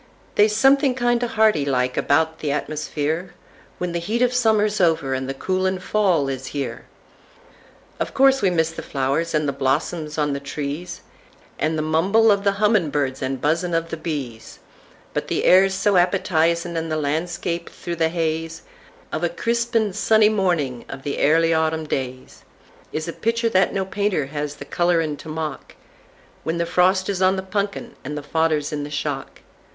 [0.33, 3.29] They's something kindo' harty like about the atmusfereWhen
[3.93, 6.47] the heat of summer's over and the coolin' fall is
[7.93, 11.01] here—Of course we miss the flowers, and the blossoms on the trees,
[11.59, 14.57] And the mumble of the hummin' birds and buzzin' of the bees;
[15.13, 18.61] But the air's so appetizin'; and the landscape through the hazeOf
[19.11, 24.25] a crisp and sunny morning of the airly autumn daysIs a pictur' that no painter
[24.25, 28.83] has the colorin' to mock—When the frost is on the punkin and the fodder's in
[28.83, 29.41] the shock.